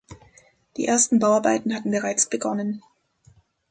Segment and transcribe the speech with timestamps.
[0.77, 2.81] Die ersten Bauarbeiten hatten bereits begonnen.